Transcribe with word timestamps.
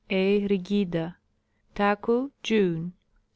a 0.09 0.39
rigida. 0.47 1.15
Taku, 1.75 2.31
June. 2.41 2.93